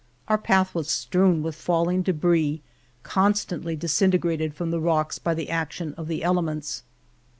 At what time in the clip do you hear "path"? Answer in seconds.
0.39-0.73